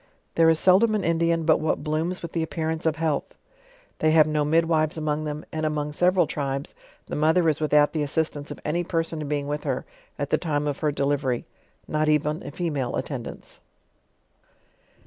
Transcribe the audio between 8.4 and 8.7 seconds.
of